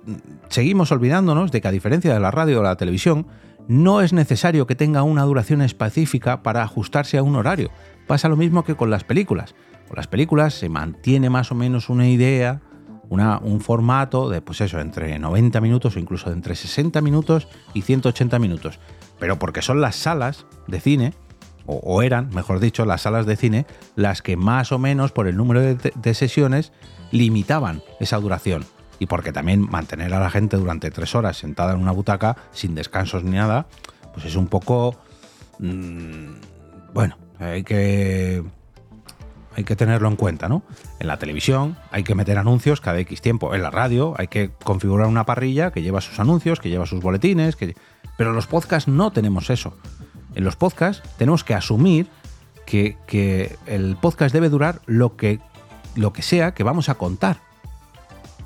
seguimos 0.50 0.91
olvidándonos 0.91 1.50
de 1.51 1.62
que 1.62 1.69
a 1.69 1.72
diferencia 1.72 2.13
de 2.13 2.19
la 2.19 2.29
radio 2.29 2.60
o 2.60 2.63
la 2.63 2.75
televisión, 2.75 3.25
no 3.69 4.01
es 4.01 4.12
necesario 4.12 4.67
que 4.67 4.75
tenga 4.75 5.03
una 5.03 5.24
duración 5.24 5.62
específica 5.62 6.43
para 6.43 6.62
ajustarse 6.62 7.17
a 7.17 7.24
un 7.24 7.38
horario. 7.38 7.72
Pasa 8.05 8.27
lo 8.27 8.36
mismo 8.36 8.65
que 8.65 8.75
con 8.75 8.89
las 8.89 9.05
películas. 9.05 9.55
Con 9.88 9.96
las 9.96 10.07
películas 10.07 10.53
se 10.53 10.67
mantiene 10.67 11.29
más 11.29 11.53
o 11.53 11.55
menos 11.55 11.88
una 11.88 12.07
idea, 12.07 12.62
un 13.10 13.62
formato 13.62 14.29
de, 14.29 14.41
pues 14.41 14.60
eso, 14.60 14.81
entre 14.81 15.17
90 15.17 15.62
minutos 15.62 15.96
o 15.96 16.00
incluso 16.00 16.31
entre 16.31 16.53
60 16.53 17.00
minutos 17.00 17.48
y 17.74 17.81
180 17.81 18.38
minutos. 18.39 18.79
Pero 19.19 19.39
porque 19.39 19.62
son 19.62 19.81
las 19.81 19.95
salas 19.95 20.45
de 20.67 20.79
cine, 20.79 21.13
o, 21.65 22.01
eran, 22.01 22.29
mejor 22.29 22.59
dicho, 22.62 22.86
las 22.86 23.01
salas 23.01 23.25
de 23.25 23.36
cine, 23.36 23.65
las 23.95 24.21
que 24.21 24.38
más 24.38 24.71
o 24.71 24.79
menos 24.79 25.12
por 25.12 25.27
el 25.27 25.36
número 25.36 25.62
de 25.62 26.13
sesiones 26.13 26.71
limitaban 27.12 27.83
esa 28.00 28.17
duración. 28.17 28.65
Y 29.00 29.05
porque 29.05 29.31
también 29.31 29.69
mantener 29.69 30.13
a 30.13 30.19
la 30.19 30.29
gente 30.29 30.57
durante 30.57 30.91
tres 30.91 31.13
horas 31.13 31.38
sentada 31.38 31.74
en 31.74 31.81
una 31.81 31.91
butaca 31.91 32.38
sin 32.51 32.74
descansos 32.74 33.24
ni 33.24 33.31
nada, 33.31 33.67
pues 34.13 34.25
es 34.25 34.36
un 34.36 34.47
poco... 34.47 34.95
Mm, 35.59 36.36
bueno, 36.93 37.17
hay 37.39 37.63
que... 37.63 38.43
Hay 39.57 39.63
que 39.63 39.75
tenerlo 39.75 40.07
en 40.07 40.15
cuenta, 40.15 40.47
¿no? 40.47 40.61
En 40.99 41.07
la 41.07 41.17
televisión 41.17 41.77
hay 41.91 42.03
que 42.03 42.15
meter 42.15 42.37
anuncios 42.37 42.79
cada 42.79 42.99
X 42.99 43.21
tiempo. 43.21 43.55
En 43.55 43.63
la 43.63 43.71
radio 43.71 44.13
hay 44.17 44.27
que 44.27 44.51
configurar 44.63 45.07
una 45.07 45.25
parrilla 45.25 45.71
que 45.71 45.81
lleva 45.81 45.99
sus 45.99 46.19
anuncios, 46.19 46.59
que 46.59 46.69
lleva 46.69 46.85
sus 46.85 47.01
boletines, 47.01 47.57
pero 48.17 48.29
en 48.29 48.35
los 48.35 48.45
podcasts 48.47 48.87
no 48.87 49.11
tenemos 49.11 49.49
eso. 49.49 49.75
En 50.35 50.43
los 50.43 50.55
podcasts 50.55 51.01
tenemos 51.17 51.43
que 51.43 51.55
asumir 51.55 52.07
que, 52.67 52.97
que 53.07 53.57
el 53.65 53.97
podcast 53.99 54.31
debe 54.31 54.49
durar 54.49 54.79
lo 54.85 55.17
que, 55.17 55.39
lo 55.95 56.13
que 56.13 56.21
sea 56.21 56.53
que 56.53 56.63
vamos 56.63 56.87
a 56.87 56.95
contar 56.95 57.37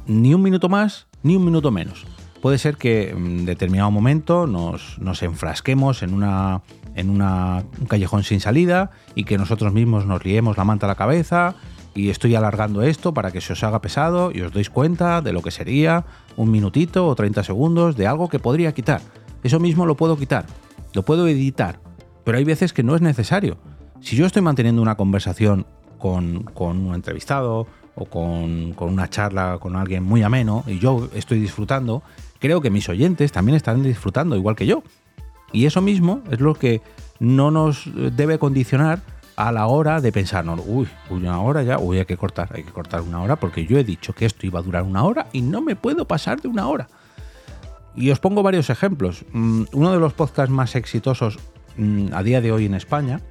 ni 0.07 0.33
un 0.33 0.41
minuto 0.41 0.69
más 0.69 1.07
ni 1.23 1.35
un 1.35 1.45
minuto 1.45 1.71
menos. 1.71 2.05
Puede 2.41 2.57
ser 2.57 2.77
que 2.77 3.09
en 3.09 3.45
determinado 3.45 3.91
momento 3.91 4.47
nos, 4.47 4.97
enfrasquemos 5.21 6.01
en, 6.01 6.13
una, 6.13 6.61
en 6.95 7.10
una, 7.10 7.63
un 7.79 7.88
callejón 7.88 8.24
sin 8.24 8.39
salida 8.39 8.91
y 9.15 9.24
que 9.24 9.38
nosotros 9.38 9.74
mismos 9.74 10.05
nos 10.05 10.24
liemos 10.25 10.57
la 10.57 10.63
manta 10.63 10.86
a 10.86 10.89
la 10.89 10.95
cabeza 10.95 11.55
y 11.93 12.10
estoy 12.10 12.36
alargando 12.36 12.81
esto 12.81 13.13
para 13.13 13.31
que 13.31 13.41
se 13.41 13.53
os 13.53 13.63
haga 13.63 13.81
pesado 13.81 14.31
y 14.33 14.41
os 14.41 14.53
deis 14.53 14.69
cuenta 14.69 15.21
de 15.21 15.33
lo 15.33 15.41
que 15.41 15.51
sería 15.51 16.05
un 16.38 16.51
minutito 16.51 17.07
o 17.07 17.15
30 17.15 17.43
segundos 17.43 17.95
de 17.95 18.07
algo 18.07 18.29
que 18.29 18.39
podría 18.39 18.74
quitar. 18.74 19.01
Eso 19.43 19.60
mismo 19.60 19.86
lo 19.86 19.95
puedo 19.95 20.17
quitar, 20.17 20.45
lo 20.93 21.03
puedo 21.03 21.27
editar, 21.27 21.79
pero 22.24 22.38
hay 22.38 22.43
veces 22.43 22.74
que 22.74 22.83
no 22.83 22.95
es 22.95 23.01
necesario. 23.01 23.57
Si 24.00 24.15
yo 24.15 24.25
estoy 24.25 24.41
manteniendo 24.41 24.81
una 24.81 24.95
conversación 24.95 25.65
con, 25.98 26.43
con 26.43 26.77
un 26.88 26.95
entrevistado 26.95 27.67
o 27.95 28.05
con, 28.05 28.75
una 28.79 29.10
charla 29.10 29.57
con 29.60 29.75
alguien 29.75 30.03
muy 30.03 30.24
ameno 30.24 30.63
y 30.67 30.79
yo 30.79 31.10
estoy 31.13 31.39
disfrutando, 31.39 32.03
creo 32.39 32.62
que 32.62 32.69
mis 32.69 32.88
oyentes 32.89 33.31
también 33.31 33.55
están 33.55 33.83
disfrutando 33.83 34.36
igual 34.36 34.55
que 34.55 34.65
yo. 34.65 34.83
Y 35.51 35.65
eso 35.65 35.81
mismo 35.81 36.22
es 36.31 36.39
lo 36.39 36.53
que 36.55 36.81
no 37.20 37.51
nos 37.51 37.89
debe 38.15 38.39
condicionar 38.39 39.01
a 39.36 39.51
la 39.51 39.67
hora 39.67 40.01
de 40.01 40.12
pensar, 40.12 40.46
uy, 40.65 40.88
una 41.10 41.41
hora 41.41 41.63
ya, 41.63 41.79
uy, 41.79 42.00
hay 42.00 42.05
que 42.05 42.17
cortar, 42.17 42.50
hay 42.53 42.63
que 42.63 42.72
cortar 42.72 43.01
una 43.01 43.22
hora 43.22 43.38
porque 43.38 43.65
yo 43.65 43.77
he 43.77 43.84
dicho 43.84 44.13
que 44.13 44.25
esto 44.25 44.46
iba 44.46 44.60
a 44.60 44.63
durar 44.63 44.84
una 44.84 45.03
hora 45.03 45.27
y 45.31 45.41
no 45.41 45.62
me 45.62 45.75
puedo 45.75 46.05
pasar 46.05 46.41
de 46.41 46.48
una 46.48 46.67
hora. 46.67 46.88
Y 47.96 48.12
os 48.12 48.20
pongo 48.20 48.43
varios 48.43 48.70
ejemplos. 48.70 49.25
Mm, 49.34 49.63
uno 49.74 49.91
de 49.91 50.00
los 50.00 50.13
podcasts 50.13 50.51
más 50.51 50.75
exitosos 50.75 51.39
mm, 51.77 52.13
a 52.13 52.24
día 52.24 52.39
de 52.41 52.51
hoy 52.51 52.65
en 52.65 52.74
España 52.74 53.22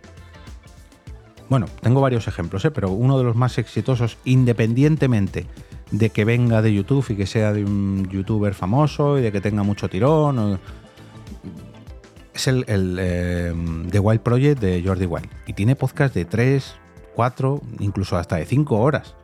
bueno, 1.51 1.67
tengo 1.81 2.01
varios 2.01 2.29
ejemplos, 2.29 2.65
¿eh? 2.65 2.71
pero 2.71 2.93
uno 2.93 3.19
de 3.19 3.25
los 3.25 3.35
más 3.35 3.59
exitosos, 3.59 4.19
independientemente 4.25 5.47
de 5.91 6.11
que 6.11 6.25
venga 6.25 6.63
de 6.63 6.73
YouTube 6.73 7.05
y 7.09 7.17
que 7.17 7.27
sea 7.27 7.53
de 7.53 7.65
un 7.65 8.09
youtuber 8.09 8.55
famoso 8.55 9.19
y 9.19 9.23
de 9.23 9.33
que 9.33 9.41
tenga 9.41 9.65
mucho 9.65 9.89
tirón, 9.89 10.61
es 12.41 12.49
el, 12.49 12.65
eh, 12.99 13.55
The 13.91 13.99
Wild 13.99 14.21
Project 14.21 14.61
de 14.61 14.83
Jordi 14.85 15.07
Wild. 15.07 15.29
Y 15.47 15.53
tiene 15.53 15.77
podcast 15.77 16.15
de 16.15 16.25
3, 16.25 16.75
4, 17.15 17.61
incluso 17.81 18.17
hasta 18.17 18.37
de 18.37 18.47
5 18.47 18.77
horas. 18.77 19.15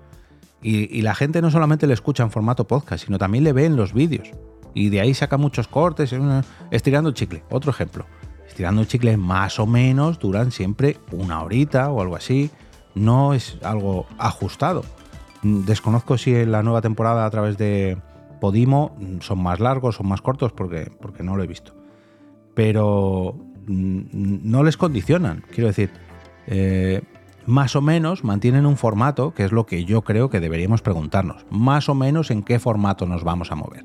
Y, 0.62 1.02
la 1.02 1.14
gente 1.14 1.40
no 1.42 1.50
solamente 1.50 1.87
le 1.87 1.94
escucha 1.94 2.25
en 2.25 2.30
formato 2.30 2.66
podcast, 2.66 3.04
sino 3.04 3.18
también 3.18 3.44
le 3.44 3.52
ve 3.52 3.66
en 3.66 3.76
los 3.76 3.92
vídeos. 3.92 4.30
Y 4.75 4.88
de 4.88 5.00
ahí 5.00 5.14
saca 5.14 5.37
muchos 5.37 5.68
cortes, 5.68 6.14
estirando 6.70 7.08
el 7.08 7.14
chicle. 7.14 7.44
Otro 7.50 7.70
ejemplo 7.70 8.04
tirando 8.56 8.80
un 8.80 8.87
chicle 8.87 9.16
más 9.16 9.58
o 9.58 9.66
menos 9.66 10.18
duran 10.18 10.50
siempre 10.50 10.96
una 11.12 11.42
horita 11.42 11.90
o 11.90 12.00
algo 12.00 12.16
así. 12.16 12.50
No 12.94 13.35
es 13.35 13.58
algo 13.62 14.06
ajustado. 14.18 14.82
Desconozco 15.42 16.16
si 16.16 16.35
en 16.35 16.50
la 16.50 16.62
nueva 16.62 16.80
temporada 16.80 17.26
a 17.26 17.30
través 17.30 17.58
de 17.58 17.99
Podimo 18.40 18.96
son 19.20 19.42
más 19.42 19.61
largos, 19.61 20.00
o 20.00 20.02
más 20.02 20.23
cortos, 20.23 20.52
porque, 20.52 20.90
porque 21.00 21.23
no 21.23 21.37
lo 21.37 21.42
he 21.42 21.46
visto. 21.46 21.75
Pero 22.56 23.36
no 23.68 24.64
les 24.64 24.76
condicionan. 24.76 25.44
Quiero 25.50 25.68
decir, 25.68 25.90
eh, 26.48 27.02
más 27.44 27.76
o 27.76 27.82
menos 27.82 28.25
mantienen 28.25 28.66
un 28.66 28.76
formato 28.76 29.34
que 29.34 29.44
es 29.44 29.52
lo 29.52 29.66
que 29.66 29.84
yo 29.84 30.02
creo 30.02 30.30
que 30.30 30.40
deberíamos 30.40 30.82
preguntarnos. 30.82 31.46
Más 31.50 31.88
o 31.88 31.94
menos 31.94 32.32
en 32.32 32.42
qué 32.42 32.58
formato 32.58 33.06
nos 33.06 33.22
vamos 33.22 33.52
a 33.52 33.54
mover. 33.54 33.84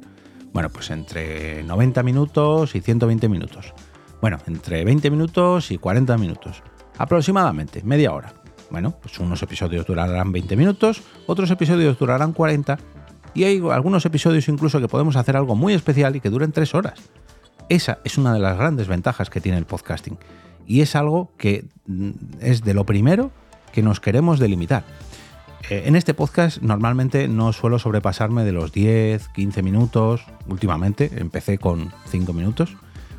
Bueno, 0.53 0.69
pues 0.69 0.89
entre 0.89 1.63
90 1.63 2.01
minutos 2.01 2.75
y 2.75 2.81
120 2.81 3.29
minutos. 3.29 3.73
Bueno, 4.21 4.37
entre 4.47 4.85
20 4.85 5.11
minutos 5.11 5.69
y 5.71 5.77
40 5.77 6.17
minutos. 6.17 6.63
Aproximadamente, 6.97 7.81
media 7.83 8.13
hora. 8.13 8.33
Bueno, 8.69 8.95
pues 9.01 9.19
unos 9.19 9.43
episodios 9.43 9.85
durarán 9.85 10.31
20 10.31 10.55
minutos, 10.55 11.03
otros 11.27 11.51
episodios 11.51 11.99
durarán 11.99 12.31
40 12.31 12.77
y 13.33 13.43
hay 13.43 13.61
algunos 13.69 14.05
episodios 14.05 14.47
incluso 14.47 14.79
que 14.79 14.87
podemos 14.87 15.17
hacer 15.17 15.35
algo 15.35 15.55
muy 15.55 15.73
especial 15.73 16.15
y 16.15 16.21
que 16.21 16.29
duren 16.29 16.53
3 16.53 16.73
horas. 16.75 17.11
Esa 17.69 17.99
es 18.03 18.17
una 18.17 18.33
de 18.33 18.39
las 18.39 18.57
grandes 18.57 18.87
ventajas 18.87 19.29
que 19.29 19.41
tiene 19.41 19.57
el 19.57 19.65
podcasting 19.65 20.17
y 20.67 20.81
es 20.81 20.95
algo 20.95 21.31
que 21.37 21.65
mm, 21.87 22.11
es 22.39 22.63
de 22.63 22.73
lo 22.73 22.85
primero 22.85 23.31
que 23.71 23.81
nos 23.81 23.99
queremos 23.99 24.39
delimitar. 24.39 24.83
Eh, 25.69 25.83
en 25.85 25.95
este 25.95 26.13
podcast 26.13 26.61
normalmente 26.61 27.27
no 27.27 27.53
suelo 27.53 27.79
sobrepasarme 27.79 28.43
de 28.43 28.51
los 28.51 28.71
10, 28.71 29.29
15 29.29 29.61
minutos. 29.63 30.25
Últimamente 30.47 31.11
empecé 31.17 31.57
con 31.57 31.91
5 32.07 32.33
minutos 32.33 32.75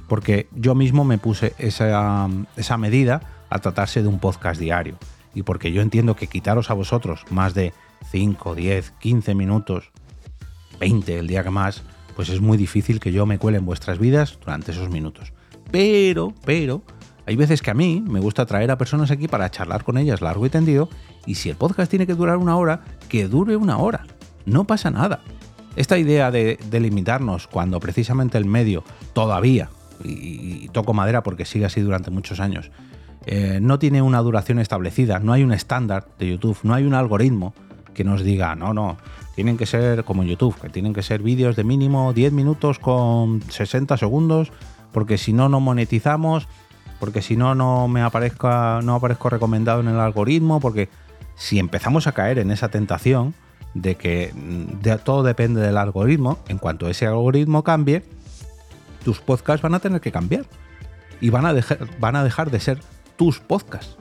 porque 0.08 0.48
yo 0.52 0.74
mismo 0.74 1.04
me 1.04 1.18
puse 1.18 1.54
esa, 1.58 2.28
esa 2.56 2.76
medida 2.76 3.22
a 3.48 3.58
tratarse 3.60 4.02
de 4.02 4.08
un 4.08 4.18
podcast 4.18 4.60
diario 4.60 4.96
y 5.34 5.42
porque 5.42 5.72
yo 5.72 5.80
entiendo 5.80 6.16
que 6.16 6.26
quitaros 6.26 6.70
a 6.70 6.74
vosotros 6.74 7.24
más 7.30 7.54
de 7.54 7.72
5, 8.10 8.54
10, 8.54 8.90
15 8.98 9.34
minutos, 9.34 9.90
20 10.80 11.18
el 11.18 11.26
día 11.26 11.42
que 11.42 11.50
más, 11.50 11.82
pues 12.14 12.28
es 12.28 12.40
muy 12.40 12.56
difícil 12.56 13.00
que 13.00 13.12
yo 13.12 13.26
me 13.26 13.38
cuele 13.38 13.58
en 13.58 13.66
vuestras 13.66 13.98
vidas 13.98 14.38
durante 14.40 14.72
esos 14.72 14.90
minutos. 14.90 15.32
Pero, 15.70 16.34
pero, 16.44 16.82
hay 17.26 17.36
veces 17.36 17.62
que 17.62 17.70
a 17.70 17.74
mí 17.74 18.02
me 18.06 18.20
gusta 18.20 18.46
traer 18.46 18.70
a 18.70 18.78
personas 18.78 19.10
aquí 19.10 19.28
para 19.28 19.50
charlar 19.50 19.84
con 19.84 19.98
ellas 19.98 20.20
largo 20.20 20.44
y 20.46 20.50
tendido, 20.50 20.88
y 21.26 21.36
si 21.36 21.50
el 21.50 21.56
podcast 21.56 21.90
tiene 21.90 22.06
que 22.06 22.14
durar 22.14 22.36
una 22.36 22.56
hora, 22.56 22.82
que 23.08 23.28
dure 23.28 23.56
una 23.56 23.78
hora. 23.78 24.06
No 24.44 24.64
pasa 24.64 24.90
nada. 24.90 25.20
Esta 25.76 25.96
idea 25.96 26.30
de, 26.30 26.58
limitarnos 26.70 27.46
cuando 27.46 27.80
precisamente 27.80 28.36
el 28.36 28.44
medio 28.44 28.84
todavía, 29.14 29.70
y, 30.04 30.68
toco 30.68 30.92
madera 30.94 31.22
porque 31.22 31.44
sigue 31.44 31.64
así 31.64 31.80
durante 31.80 32.10
muchos 32.10 32.40
años, 32.40 32.70
eh, 33.24 33.60
no 33.62 33.78
tiene 33.78 34.02
una 34.02 34.18
duración 34.18 34.58
establecida, 34.58 35.20
no 35.20 35.32
hay 35.32 35.44
un 35.44 35.52
estándar 35.52 36.08
de 36.18 36.28
YouTube, 36.30 36.58
no 36.64 36.74
hay 36.74 36.84
un 36.84 36.94
algoritmo 36.94 37.54
que 37.94 38.04
nos 38.04 38.22
diga, 38.22 38.54
no, 38.54 38.74
no, 38.74 38.96
tienen 39.34 39.56
que 39.56 39.66
ser 39.66 40.04
como 40.04 40.22
en 40.22 40.28
YouTube, 40.28 40.58
que 40.60 40.68
tienen 40.68 40.92
que 40.92 41.02
ser 41.02 41.22
vídeos 41.22 41.56
de 41.56 41.64
mínimo 41.64 42.12
10 42.12 42.32
minutos 42.32 42.78
con 42.78 43.42
60 43.42 43.96
segundos, 43.96 44.52
porque 44.92 45.18
si 45.18 45.32
no, 45.32 45.48
no 45.48 45.60
monetizamos, 45.60 46.48
porque 47.00 47.22
si 47.22 47.36
no, 47.36 47.54
no 47.54 47.88
me 47.88 48.02
aparezca, 48.02 48.80
no 48.82 48.94
aparezco 48.94 49.30
recomendado 49.30 49.80
en 49.80 49.88
el 49.88 49.98
algoritmo, 49.98 50.60
porque 50.60 50.88
si 51.34 51.58
empezamos 51.58 52.06
a 52.06 52.12
caer 52.12 52.38
en 52.38 52.50
esa 52.50 52.68
tentación 52.68 53.34
de 53.74 53.96
que 53.96 54.32
todo 55.04 55.22
depende 55.22 55.60
del 55.60 55.78
algoritmo, 55.78 56.38
en 56.48 56.58
cuanto 56.58 56.88
ese 56.88 57.06
algoritmo 57.06 57.64
cambie, 57.64 58.04
tus 59.04 59.20
podcasts 59.20 59.62
van 59.62 59.74
a 59.74 59.80
tener 59.80 60.00
que 60.00 60.12
cambiar 60.12 60.44
y 61.20 61.30
van 61.30 61.46
a 61.46 61.54
dejar, 61.54 61.88
van 61.98 62.16
a 62.16 62.24
dejar 62.24 62.50
de 62.50 62.60
ser 62.60 62.78
tus 63.16 63.40
podcasts. 63.40 63.96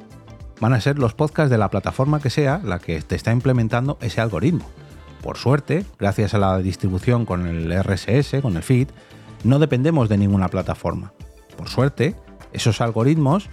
Van 0.61 0.73
a 0.73 0.79
ser 0.79 0.99
los 0.99 1.15
podcasts 1.15 1.49
de 1.49 1.57
la 1.57 1.71
plataforma 1.71 2.21
que 2.21 2.29
sea 2.29 2.61
la 2.63 2.77
que 2.77 3.01
te 3.01 3.15
está 3.15 3.31
implementando 3.31 3.97
ese 3.99 4.21
algoritmo. 4.21 4.69
Por 5.23 5.37
suerte, 5.37 5.85
gracias 5.99 6.35
a 6.35 6.37
la 6.37 6.59
distribución 6.59 7.25
con 7.25 7.47
el 7.47 7.73
RSS, 7.83 8.41
con 8.43 8.55
el 8.55 8.61
feed, 8.61 8.87
no 9.43 9.57
dependemos 9.57 10.07
de 10.07 10.19
ninguna 10.19 10.49
plataforma. 10.49 11.13
Por 11.57 11.67
suerte, 11.67 12.15
esos 12.53 12.79
algoritmos, 12.79 13.49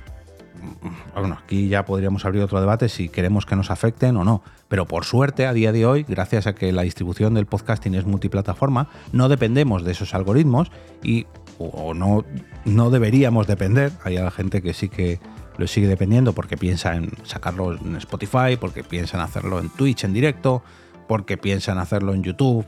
bueno, 1.15 1.39
aquí 1.43 1.69
ya 1.69 1.87
podríamos 1.87 2.27
abrir 2.27 2.43
otro 2.43 2.61
debate 2.61 2.91
si 2.91 3.09
queremos 3.09 3.47
que 3.47 3.57
nos 3.57 3.71
afecten 3.71 4.19
o 4.19 4.25
no, 4.25 4.43
pero 4.69 4.85
por 4.85 5.07
suerte 5.07 5.47
a 5.47 5.55
día 5.55 5.73
de 5.73 5.87
hoy, 5.87 6.05
gracias 6.07 6.47
a 6.47 6.55
que 6.55 6.73
la 6.73 6.83
distribución 6.83 7.33
del 7.33 7.47
podcasting 7.47 7.95
es 7.95 8.05
multiplataforma, 8.05 8.91
no 9.13 9.31
dependemos 9.31 9.83
de 9.83 9.93
esos 9.93 10.13
algoritmos 10.13 10.71
y 11.03 11.27
o 11.59 11.95
no, 11.95 12.25
no 12.67 12.91
deberíamos 12.91 13.47
depender. 13.47 13.93
Hay 14.05 14.17
a 14.17 14.23
la 14.23 14.31
gente 14.31 14.63
que 14.63 14.75
sí 14.75 14.89
que 14.89 15.21
lo 15.59 15.67
sigue 15.67 15.89
dependiendo 15.89 16.33
porque 16.33 16.57
piensa 16.57 16.95
en 16.95 17.11
sacarlo 17.25 17.75
en 17.75 17.97
Spotify, 17.97 18.57
porque 18.59 18.85
piensan 18.85 19.21
hacerlo 19.21 19.59
en 19.59 19.69
Twitch 19.69 20.05
en 20.05 20.15
directo, 20.15 20.63
porque 21.07 21.37
piensan 21.37 21.79
hacerlo 21.79 22.15
en 22.15 22.23
YouTube. 22.23 22.65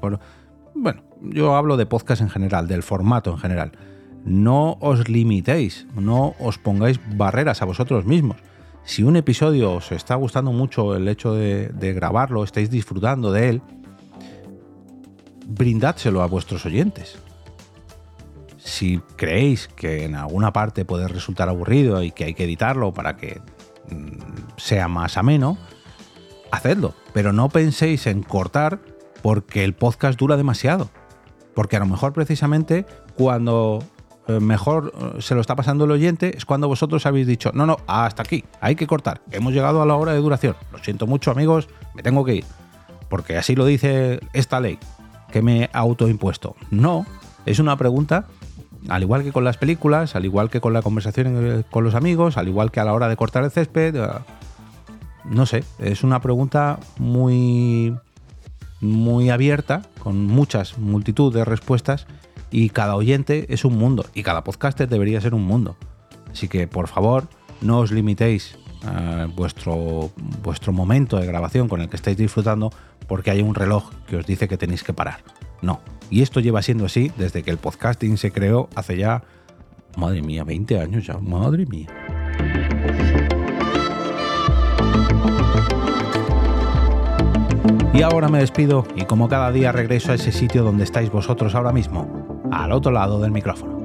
Bueno, 0.74 1.02
yo 1.22 1.54
hablo 1.54 1.76
de 1.76 1.86
podcast 1.86 2.20
en 2.20 2.28
general, 2.28 2.66
del 2.66 2.82
formato 2.82 3.30
en 3.30 3.38
general. 3.38 3.72
No 4.24 4.76
os 4.80 5.08
limitéis, 5.08 5.86
no 5.94 6.34
os 6.40 6.58
pongáis 6.58 7.00
barreras 7.16 7.62
a 7.62 7.64
vosotros 7.64 8.04
mismos. 8.04 8.36
Si 8.82 9.04
un 9.04 9.16
episodio 9.16 9.72
os 9.72 9.92
está 9.92 10.16
gustando 10.16 10.52
mucho 10.52 10.96
el 10.96 11.06
hecho 11.06 11.34
de, 11.34 11.68
de 11.68 11.92
grabarlo, 11.92 12.42
estáis 12.42 12.70
disfrutando 12.70 13.30
de 13.30 13.50
él, 13.50 13.62
brindádselo 15.46 16.22
a 16.22 16.26
vuestros 16.26 16.66
oyentes 16.66 17.18
si 18.70 19.00
creéis 19.16 19.68
que 19.68 20.04
en 20.04 20.14
alguna 20.14 20.52
parte 20.52 20.84
puede 20.84 21.08
resultar 21.08 21.48
aburrido 21.48 22.02
y 22.02 22.12
que 22.12 22.24
hay 22.24 22.34
que 22.34 22.44
editarlo 22.44 22.92
para 22.92 23.16
que 23.16 23.40
mm, 23.90 24.56
sea 24.56 24.88
más 24.88 25.16
ameno, 25.16 25.58
hacedlo. 26.52 26.94
Pero 27.12 27.32
no 27.32 27.48
penséis 27.48 28.06
en 28.06 28.22
cortar 28.22 28.80
porque 29.22 29.64
el 29.64 29.74
podcast 29.74 30.18
dura 30.18 30.36
demasiado. 30.36 30.88
Porque 31.54 31.76
a 31.76 31.80
lo 31.80 31.86
mejor 31.86 32.12
precisamente 32.12 32.86
cuando 33.16 33.82
eh, 34.28 34.38
mejor 34.38 34.92
eh, 34.96 35.20
se 35.20 35.34
lo 35.34 35.40
está 35.40 35.56
pasando 35.56 35.84
el 35.84 35.90
oyente 35.90 36.36
es 36.36 36.44
cuando 36.44 36.68
vosotros 36.68 37.04
habéis 37.06 37.26
dicho, 37.26 37.50
no, 37.52 37.66
no, 37.66 37.78
hasta 37.88 38.22
aquí, 38.22 38.44
hay 38.60 38.76
que 38.76 38.86
cortar. 38.86 39.20
Hemos 39.32 39.52
llegado 39.52 39.82
a 39.82 39.86
la 39.86 39.96
hora 39.96 40.12
de 40.12 40.20
duración. 40.20 40.54
Lo 40.72 40.78
siento 40.78 41.06
mucho 41.08 41.32
amigos, 41.32 41.68
me 41.94 42.02
tengo 42.02 42.24
que 42.24 42.36
ir. 42.36 42.44
Porque 43.08 43.36
así 43.36 43.56
lo 43.56 43.66
dice 43.66 44.20
esta 44.32 44.60
ley 44.60 44.78
que 45.32 45.42
me 45.42 45.68
autoimpuesto. 45.72 46.54
No, 46.70 47.04
es 47.46 47.58
una 47.58 47.76
pregunta 47.76 48.26
al 48.88 49.02
igual 49.02 49.22
que 49.22 49.32
con 49.32 49.44
las 49.44 49.56
películas, 49.56 50.16
al 50.16 50.24
igual 50.24 50.50
que 50.50 50.60
con 50.60 50.72
la 50.72 50.82
conversación 50.82 51.64
con 51.70 51.84
los 51.84 51.94
amigos, 51.94 52.36
al 52.36 52.48
igual 52.48 52.70
que 52.70 52.80
a 52.80 52.84
la 52.84 52.94
hora 52.94 53.08
de 53.08 53.16
cortar 53.16 53.44
el 53.44 53.50
césped, 53.50 53.96
eh, 53.96 54.08
no 55.24 55.46
sé, 55.46 55.64
es 55.78 56.02
una 56.02 56.20
pregunta 56.20 56.78
muy 56.98 57.94
muy 58.80 59.28
abierta, 59.28 59.82
con 59.98 60.26
muchas 60.26 60.78
multitud 60.78 61.34
de 61.34 61.44
respuestas 61.44 62.06
y 62.50 62.70
cada 62.70 62.96
oyente 62.96 63.46
es 63.52 63.64
un 63.64 63.76
mundo 63.76 64.06
y 64.14 64.22
cada 64.22 64.42
podcaster 64.42 64.88
debería 64.88 65.20
ser 65.20 65.34
un 65.34 65.44
mundo. 65.44 65.76
Así 66.32 66.48
que 66.48 66.66
por 66.66 66.88
favor, 66.88 67.28
no 67.60 67.80
os 67.80 67.92
limitéis 67.92 68.56
a 68.84 69.26
vuestro, 69.34 70.10
vuestro 70.42 70.72
momento 70.72 71.18
de 71.18 71.26
grabación 71.26 71.68
con 71.68 71.82
el 71.82 71.90
que 71.90 71.96
estáis 71.96 72.16
disfrutando 72.16 72.72
porque 73.06 73.30
hay 73.30 73.42
un 73.42 73.54
reloj 73.54 73.90
que 74.06 74.16
os 74.16 74.26
dice 74.26 74.48
que 74.48 74.56
tenéis 74.56 74.82
que 74.82 74.94
parar. 74.94 75.20
No, 75.60 75.80
y 76.10 76.22
esto 76.22 76.40
lleva 76.40 76.62
siendo 76.62 76.84
así 76.84 77.10
desde 77.16 77.42
que 77.42 77.50
el 77.50 77.58
podcasting 77.58 78.18
se 78.18 78.32
creó 78.32 78.68
hace 78.74 78.96
ya, 78.96 79.22
madre 79.96 80.22
mía, 80.22 80.44
20 80.44 80.78
años 80.80 81.06
ya, 81.06 81.18
madre 81.18 81.64
mía. 81.66 81.86
Y 87.92 88.02
ahora 88.02 88.28
me 88.28 88.38
despido 88.38 88.86
y 88.96 89.04
como 89.04 89.28
cada 89.28 89.52
día 89.52 89.72
regreso 89.72 90.12
a 90.12 90.14
ese 90.14 90.32
sitio 90.32 90.62
donde 90.64 90.84
estáis 90.84 91.10
vosotros 91.10 91.54
ahora 91.54 91.72
mismo, 91.72 92.40
al 92.50 92.72
otro 92.72 92.92
lado 92.92 93.20
del 93.20 93.30
micrófono. 93.30 93.79